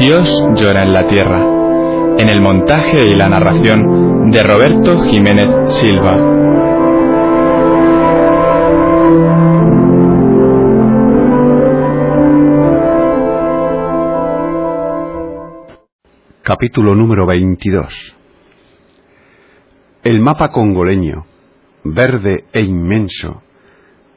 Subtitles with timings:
[0.00, 1.40] Dios llora en la tierra,
[2.16, 6.16] en el montaje y la narración de Roberto Jiménez Silva.
[16.40, 18.16] Capítulo número 22
[20.02, 21.26] El mapa congoleño,
[21.84, 23.42] verde e inmenso,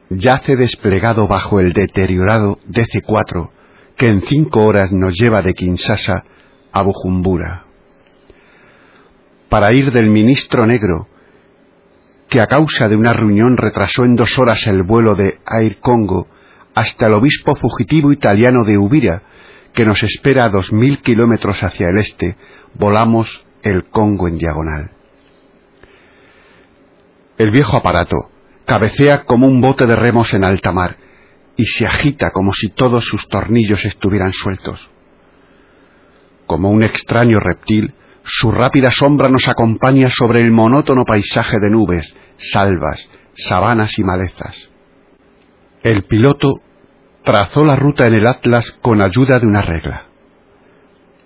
[0.08, 3.50] yace desplegado bajo el deteriorado DC-4
[3.96, 6.24] que en cinco horas nos lleva de Kinshasa
[6.72, 7.64] a Bujumbura.
[9.48, 11.08] Para ir del ministro negro,
[12.28, 16.26] que a causa de una reunión retrasó en dos horas el vuelo de Air Congo,
[16.74, 19.22] hasta el obispo fugitivo italiano de Ubira,
[19.72, 22.36] que nos espera a dos mil kilómetros hacia el este,
[22.74, 24.90] volamos el Congo en diagonal.
[27.38, 28.16] El viejo aparato
[28.64, 30.96] cabecea como un bote de remos en alta mar
[31.56, 34.90] y se agita como si todos sus tornillos estuvieran sueltos.
[36.46, 42.14] Como un extraño reptil, su rápida sombra nos acompaña sobre el monótono paisaje de nubes,
[42.36, 44.70] salvas, sabanas y malezas.
[45.82, 46.60] El piloto
[47.22, 50.04] trazó la ruta en el Atlas con ayuda de una regla.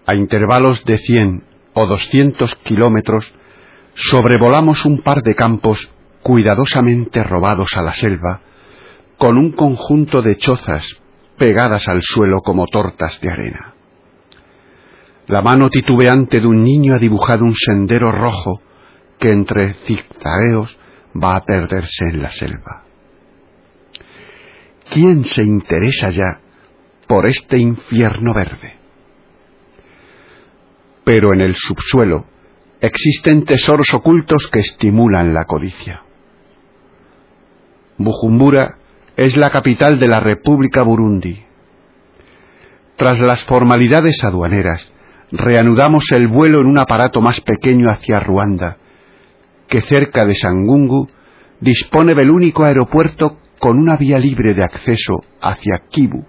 [0.06, 3.32] A intervalos de cien o doscientos kilómetros
[3.94, 5.90] sobrevolamos un par de campos
[6.22, 8.41] cuidadosamente robados a la selva,
[9.18, 11.00] con un conjunto de chozas
[11.36, 13.74] pegadas al suelo como tortas de arena.
[15.26, 18.62] La mano titubeante de un niño ha dibujado un sendero rojo
[19.18, 20.78] que entre zigzagueos
[21.20, 22.84] va a perderse en la selva.
[24.90, 26.40] ¿Quién se interesa ya
[27.06, 28.78] por este infierno verde?
[31.04, 32.26] Pero en el subsuelo
[32.80, 36.04] existen tesoros ocultos que estimulan la codicia.
[37.98, 38.78] Bujumbura
[39.18, 41.42] es la capital de la República Burundi.
[42.94, 44.92] Tras las formalidades aduaneras,
[45.32, 48.76] reanudamos el vuelo en un aparato más pequeño hacia Ruanda,
[49.66, 51.08] que cerca de Sangungu
[51.58, 56.24] dispone del único aeropuerto con una vía libre de acceso hacia Kibu.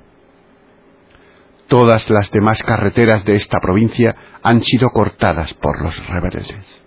[1.68, 6.84] Todas las demás carreteras de esta provincia han sido cortadas por los rebeldes.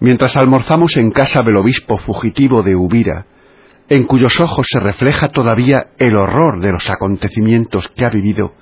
[0.00, 3.26] Mientras almorzamos en casa del obispo fugitivo de Ubira,
[3.88, 8.54] en cuyos ojos se refleja todavía el horror de los acontecimientos que ha vivido,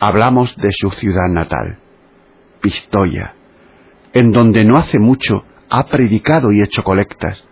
[0.00, 1.78] hablamos de su ciudad natal,
[2.60, 3.34] Pistoia,
[4.12, 7.44] en donde no hace mucho ha predicado y hecho colectas,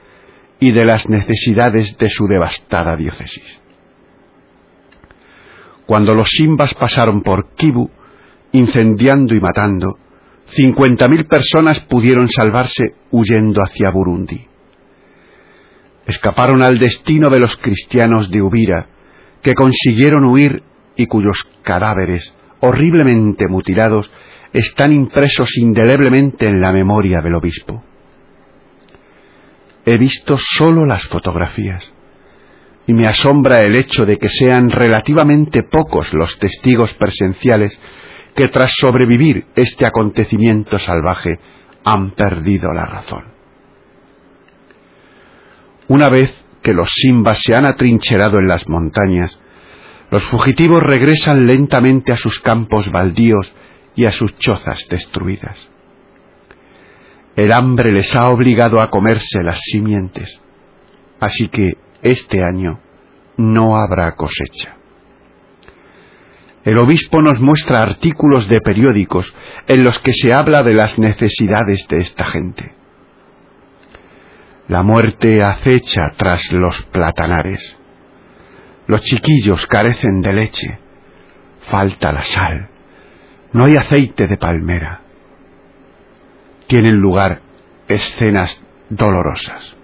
[0.60, 3.60] y de las necesidades de su devastada diócesis.
[5.86, 7.90] Cuando los Simbas pasaron por Kibu,
[8.52, 9.98] incendiando y matando,
[10.46, 14.51] cincuenta mil personas pudieron salvarse huyendo hacia Burundi.
[16.06, 18.86] Escaparon al destino de los cristianos de Ubira,
[19.42, 20.62] que consiguieron huir
[20.96, 24.10] y cuyos cadáveres, horriblemente mutilados,
[24.52, 27.82] están impresos indeleblemente en la memoria del obispo
[29.84, 31.92] he visto solo las fotografías
[32.86, 37.78] y me asombra el hecho de que sean relativamente pocos los testigos presenciales
[38.34, 41.38] que tras sobrevivir este acontecimiento salvaje
[41.84, 43.31] han perdido la razón.
[45.88, 49.38] Una vez que los simbas se han atrincherado en las montañas,
[50.10, 53.54] los fugitivos regresan lentamente a sus campos baldíos
[53.94, 55.68] y a sus chozas destruidas.
[57.34, 60.40] El hambre les ha obligado a comerse las simientes,
[61.18, 62.80] así que este año
[63.36, 64.76] no habrá cosecha.
[66.64, 69.34] El obispo nos muestra artículos de periódicos
[69.66, 72.81] en los que se habla de las necesidades de esta gente.
[74.68, 77.78] La muerte acecha tras los platanares.
[78.86, 80.78] Los chiquillos carecen de leche.
[81.62, 82.68] Falta la sal.
[83.52, 85.02] No hay aceite de palmera
[86.72, 87.42] tienen lugar
[87.86, 89.76] escenas dolorosas.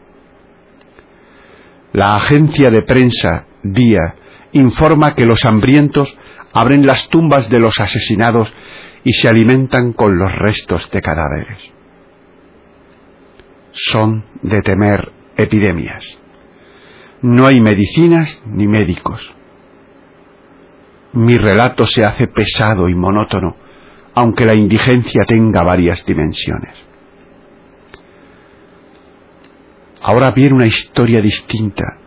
[1.92, 4.14] La agencia de prensa Día
[4.52, 6.16] informa que los hambrientos
[6.54, 8.50] abren las tumbas de los asesinados
[9.04, 11.58] y se alimentan con los restos de cadáveres.
[13.72, 16.18] Son de temer epidemias.
[17.22, 19.34] No hay medicinas ni médicos.
[21.12, 23.56] mi relato se hace pesado y monótono,
[24.14, 26.74] aunque la indigencia tenga varias dimensiones.
[30.02, 31.98] Ahora viene una historia distinta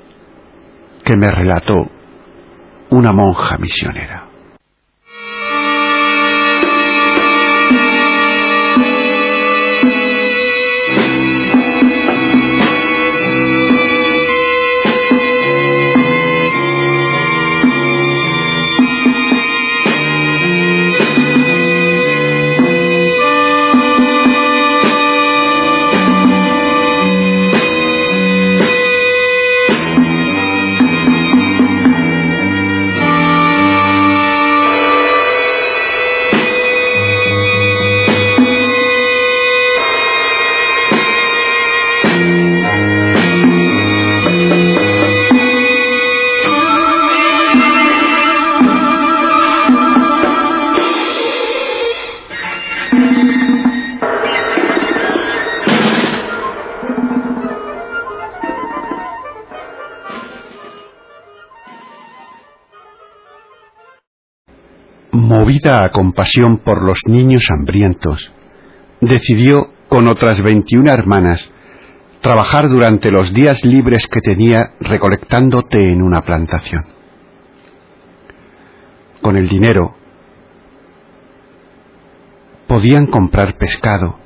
[1.04, 1.90] que me relató
[2.92, 4.31] una monja misionera.
[65.52, 68.32] Movida a compasión por los niños hambrientos,
[69.02, 71.52] decidió, con otras veintiuna hermanas,
[72.22, 76.86] trabajar durante los días libres que tenía recolectando té en una plantación.
[79.22, 79.96] Con el dinero
[82.68, 84.20] podían comprar pescado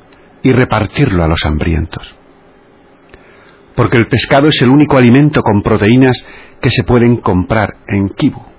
[0.44, 2.16] y repartirlo a los hambrientos.
[3.76, 6.24] Porque el pescado es el único alimento con proteínas
[6.62, 8.55] que se pueden comprar en Kibu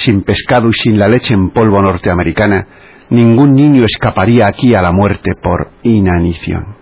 [0.00, 2.66] sin pescado y sin la leche en polvo norteamericana,
[3.10, 6.76] ningún niño escaparía aquí a la muerte por inanición.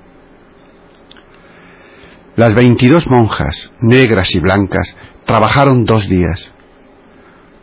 [2.37, 6.53] Las veintidós monjas, negras y blancas, trabajaron dos días.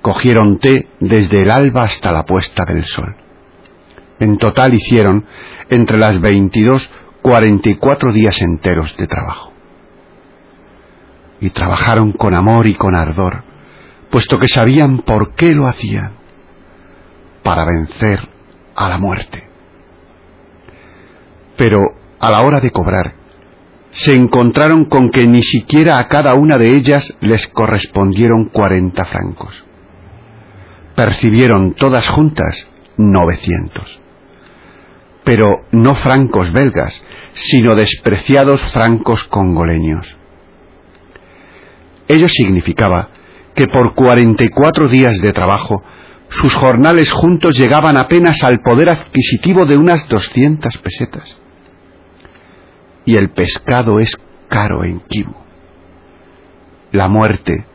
[0.02, 3.16] Cogieron té desde el alba hasta la puesta del sol.
[4.20, 5.26] En total hicieron,
[5.70, 6.92] entre las veintidós,
[7.22, 9.54] cuarenta y cuatro días enteros de trabajo.
[11.40, 13.45] Y trabajaron con amor y con ardor,
[14.16, 16.14] puesto que sabían por qué lo hacían,
[17.44, 18.18] para vencer
[18.74, 19.44] a la muerte.
[21.58, 21.82] Pero
[22.22, 23.14] a la hora de cobrar,
[23.92, 29.66] se encontraron con que ni siquiera a cada una de ellas les correspondieron cuarenta francos.
[30.96, 34.00] Percibieron todas juntas novecientos.
[35.26, 37.04] Pero no francos belgas,
[37.34, 40.16] sino despreciados francos congoleños.
[42.08, 43.10] Ello significaba
[43.56, 45.84] que por cuarenta y cuatro días de trabajo
[46.30, 51.40] sus jornales juntos llegaban apenas al poder adquisitivo de unas doscientas pesetas.
[53.06, 54.18] Y el pescado es
[54.50, 55.36] caro en Kibu.
[56.92, 57.66] La muerte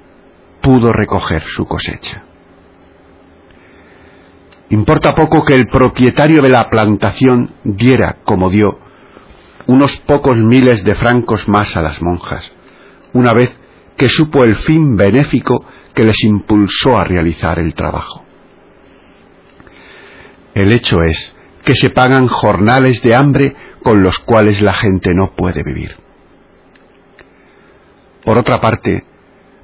[0.60, 2.24] pudo recoger su cosecha.
[4.70, 8.78] Importa poco que el propietario de la plantación diera, como dio,
[9.66, 12.52] unos pocos miles de francos más a las monjas,
[13.12, 13.59] una vez
[14.00, 15.62] que supo el fin benéfico
[15.94, 18.24] que les impulsó a realizar el trabajo.
[20.54, 25.32] El hecho es que se pagan jornales de hambre con los cuales la gente no
[25.36, 25.98] puede vivir.
[28.24, 29.04] Por otra parte,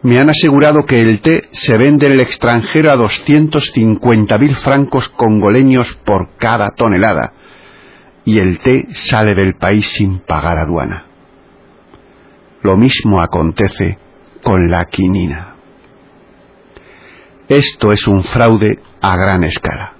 [0.02, 5.90] me han asegurado que el té se vende en el extranjero a 250.000 francos congoleños
[6.04, 7.32] por cada tonelada,
[8.26, 11.06] y el té sale del país sin pagar aduana.
[12.62, 14.04] Lo mismo acontece
[14.46, 15.56] con la quinina.
[17.48, 19.94] Esto es un fraude a gran escala.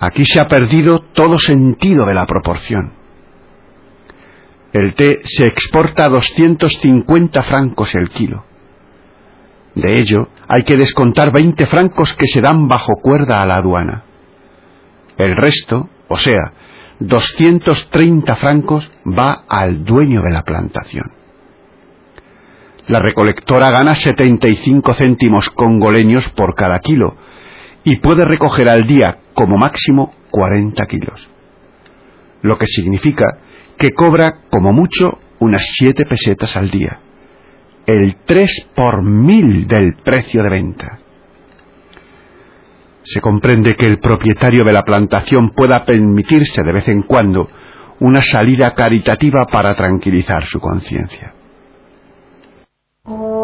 [0.00, 2.94] Aquí se ha perdido todo sentido de la proporción.
[4.72, 8.44] El té se exporta a 250 francos el kilo.
[9.76, 14.02] De ello, hay que descontar 20 francos que se dan bajo cuerda a la aduana.
[15.16, 16.52] El resto, o sea,
[16.98, 21.19] 230 francos, va al dueño de la plantación.
[22.90, 27.16] La recolectora gana 75 céntimos congoleños por cada kilo
[27.84, 31.30] y puede recoger al día como máximo 40 kilos,
[32.42, 33.26] lo que significa
[33.78, 36.98] que cobra como mucho unas 7 pesetas al día,
[37.86, 40.98] el 3 por mil del precio de venta.
[43.02, 47.48] Se comprende que el propietario de la plantación pueda permitirse de vez en cuando
[48.00, 51.34] una salida caritativa para tranquilizar su conciencia.
[53.06, 53.39] Oh.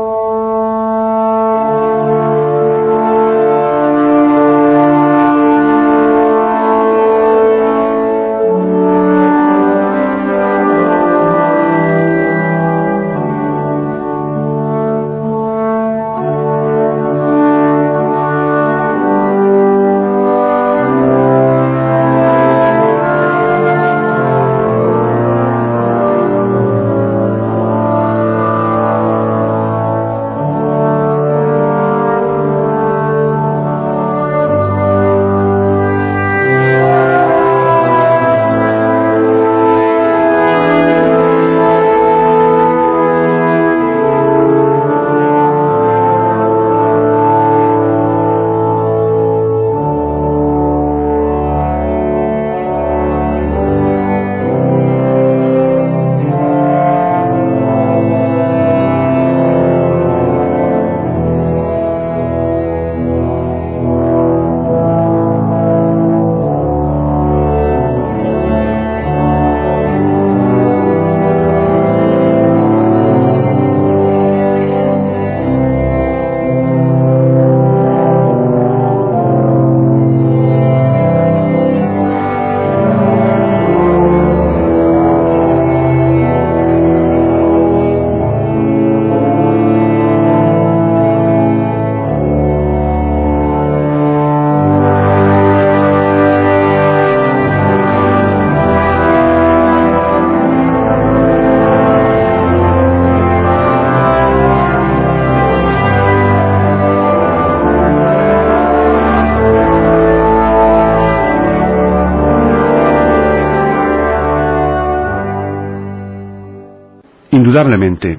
[117.57, 118.19] Indudablemente,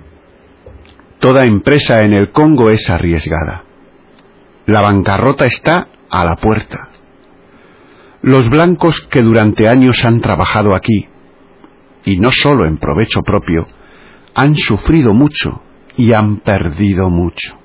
[1.20, 3.66] toda empresa en el Congo es arriesgada.
[4.66, 6.90] La bancarrota está a la puerta.
[8.24, 11.08] Los blancos que durante años han trabajado aquí,
[12.04, 13.68] y no solo en provecho propio,
[14.34, 15.62] han sufrido mucho
[15.96, 17.60] y han perdido mucho.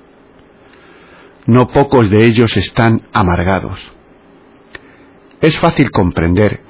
[1.47, 3.91] No pocos de ellos están amargados.
[5.41, 6.61] Es fácil comprender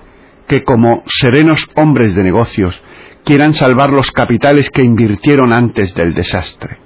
[0.48, 2.82] que como serenos hombres de negocios
[3.24, 6.78] quieran salvar los capitales que invirtieron antes del desastre.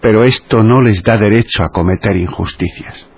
[0.00, 3.08] Pero esto no les da derecho a cometer injusticias.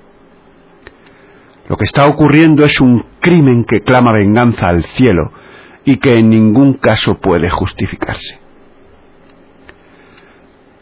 [1.68, 5.32] Lo que está ocurriendo es un crimen que clama venganza al cielo
[5.84, 8.40] y que en ningún caso puede justificarse.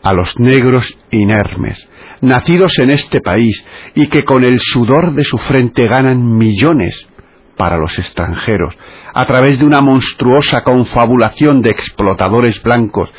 [0.03, 1.89] A los negros inermes,
[2.21, 7.09] nacidos en este país y que con el sudor de su frente ganan millones
[7.57, 8.77] para los extranjeros,
[9.15, 13.13] a través de una monstruosa confabulación de explotadores blancos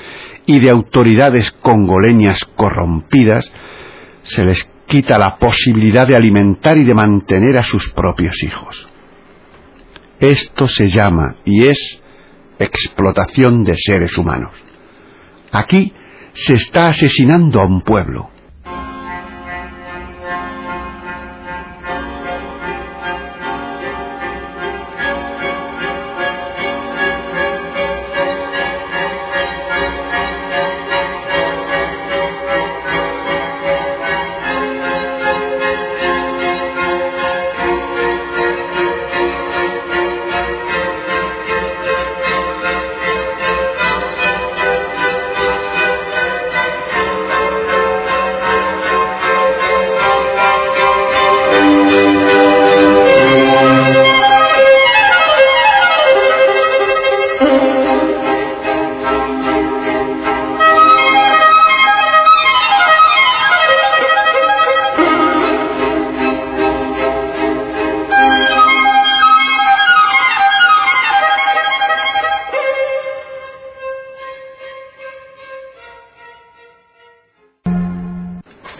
[0.45, 3.51] y de autoridades congoleñas corrompidas,
[4.23, 8.87] se les quita la posibilidad de alimentar y de mantener a sus propios hijos.
[10.19, 12.01] Esto se llama y es
[12.59, 14.53] explotación de seres humanos.
[15.51, 15.93] Aquí
[16.33, 18.29] se está asesinando a un pueblo,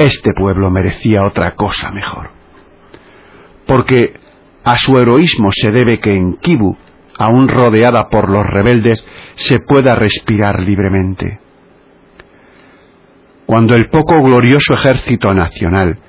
[0.07, 2.29] Este pueblo merecía otra cosa mejor.
[3.65, 4.13] Porque
[4.63, 6.77] a su heroísmo se debe que en Kibu,
[7.17, 11.41] aún rodeada por los rebeldes, se pueda respirar libremente.
[13.45, 15.99] Cuando el poco glorioso ejército nacional,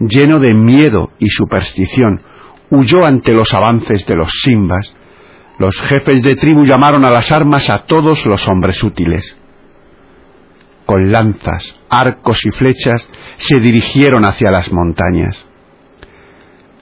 [0.00, 2.22] lleno de miedo y superstición,
[2.70, 4.92] huyó ante los avances de los simbas,
[5.60, 9.38] los jefes de tribu llamaron a las armas a todos los hombres útiles
[10.86, 15.46] con lanzas, arcos y flechas, se dirigieron hacia las montañas.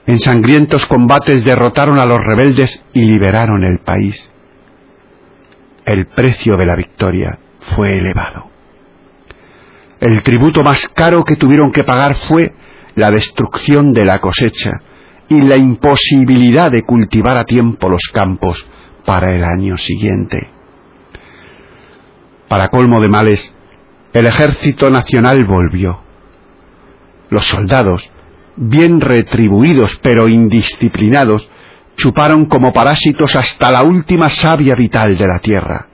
[0.05, 4.31] En sangrientos combates derrotaron a los rebeldes y liberaron el país.
[5.83, 7.39] El precio de la victoria
[7.75, 8.49] fue elevado.
[9.99, 12.53] El tributo más caro que tuvieron que pagar fue
[12.95, 14.81] la destrucción de la cosecha
[15.27, 18.65] y la imposibilidad de cultivar a tiempo los campos
[19.05, 20.49] para el año siguiente.
[22.47, 23.54] Para colmo de males,
[24.15, 25.99] el ejército nacional volvió.
[27.29, 28.09] Los soldados,
[28.55, 31.49] bien retribuidos pero indisciplinados,
[31.97, 35.87] chuparon como parásitos hasta la última savia vital de la tierra.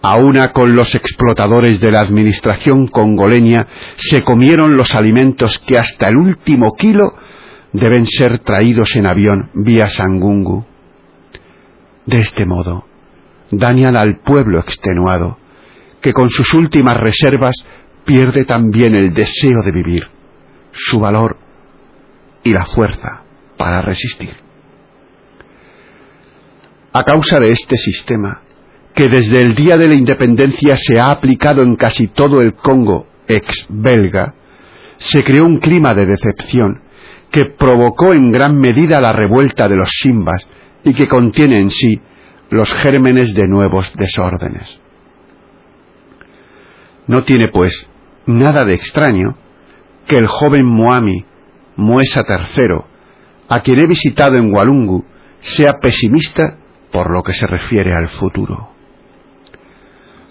[0.00, 6.16] Auna con los explotadores de la administración congoleña se comieron los alimentos que hasta el
[6.16, 7.14] último kilo
[7.74, 10.64] deben ser traídos en avión vía Sangungu.
[12.06, 12.86] De este modo,
[13.50, 15.36] dañan al pueblo extenuado,
[16.02, 17.54] que con sus últimas reservas
[18.04, 20.02] pierde también el deseo de vivir,
[20.72, 21.38] su valor
[22.42, 23.22] y la fuerza
[23.56, 24.34] para resistir.
[26.92, 28.42] A causa de este sistema,
[28.94, 33.06] que desde el día de la independencia se ha aplicado en casi todo el Congo
[33.28, 34.34] ex-belga,
[34.98, 36.82] se creó un clima de decepción
[37.30, 40.46] que provocó en gran medida la revuelta de los simbas
[40.84, 42.00] y que contiene en sí
[42.50, 44.81] los gérmenes de nuevos desórdenes.
[47.06, 47.88] No tiene, pues,
[48.26, 49.36] nada de extraño
[50.06, 51.24] que el joven Moami,
[51.76, 52.82] Muesa III,
[53.48, 55.04] a quien he visitado en Walungu,
[55.40, 56.58] sea pesimista
[56.90, 58.70] por lo que se refiere al futuro.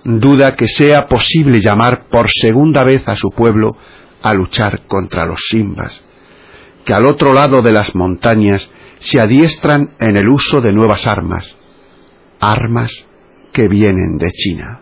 [0.03, 3.75] Duda que sea posible llamar por segunda vez a su pueblo
[4.23, 6.03] a luchar contra los simbas,
[6.85, 11.55] que al otro lado de las montañas se adiestran en el uso de nuevas armas,
[12.39, 12.91] armas
[13.51, 14.81] que vienen de China.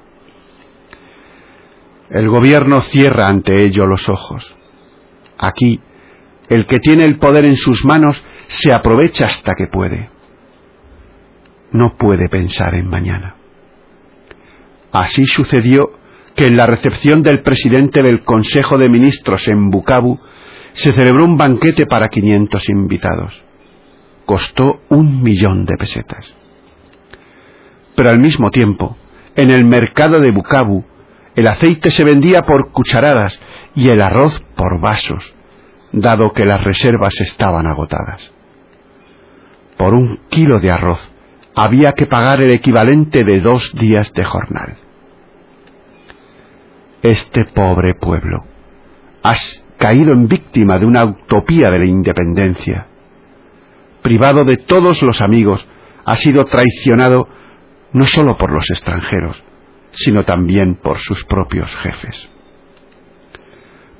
[2.09, 4.55] El gobierno cierra ante ello los ojos.
[5.37, 5.79] Aquí,
[6.49, 10.09] el que tiene el poder en sus manos se aprovecha hasta que puede.
[11.71, 13.35] No puede pensar en mañana.
[14.91, 15.91] Así sucedió
[16.35, 20.19] que en la recepción del presidente del Consejo de Ministros en Bukavu
[20.73, 23.39] se celebró un banquete para 500 invitados.
[24.25, 26.35] Costó un millón de pesetas.
[27.95, 28.97] Pero al mismo tiempo,
[29.35, 30.85] en el mercado de Bukavu,
[31.35, 33.39] el aceite se vendía por cucharadas
[33.75, 35.35] y el arroz por vasos,
[35.91, 38.31] dado que las reservas estaban agotadas.
[39.77, 41.11] Por un kilo de arroz
[41.55, 44.77] había que pagar el equivalente de dos días de jornal.
[47.01, 48.43] Este pobre pueblo
[49.23, 49.35] ha
[49.77, 52.87] caído en víctima de una utopía de la independencia.
[54.01, 55.65] Privado de todos los amigos,
[56.05, 57.27] ha sido traicionado
[57.93, 59.41] no solo por los extranjeros,
[59.91, 62.29] sino también por sus propios jefes.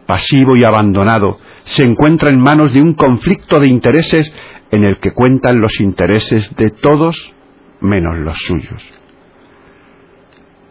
[0.06, 4.34] Pasivo y abandonado, se encuentra en manos de un conflicto de intereses
[4.72, 7.36] en el que cuentan los intereses de todos
[7.82, 8.84] menos los suyos.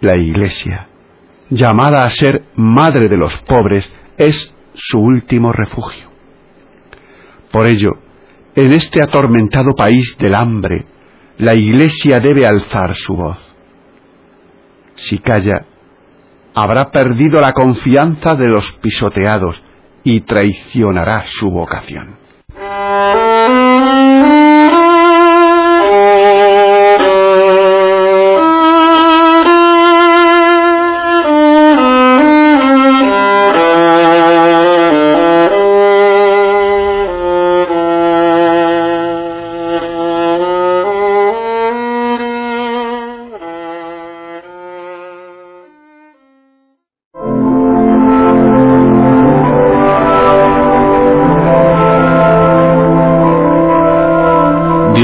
[0.00, 0.88] La Iglesia,
[1.50, 6.08] llamada a ser madre de los pobres, es su último refugio.
[7.50, 7.92] Por ello,
[8.54, 10.86] en este atormentado país del hambre,
[11.38, 13.47] la Iglesia debe alzar su voz.
[14.98, 15.64] Si calla,
[16.54, 19.62] habrá perdido la confianza de los pisoteados
[20.02, 22.18] y traicionará su vocación.